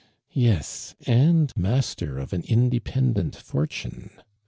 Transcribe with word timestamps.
"Yes 0.49 0.95
and 1.05 1.51
master 1.55 2.17
of 2.17 2.33
an 2.33 2.41
independent 2.45 3.35
fo/tune 3.35 4.09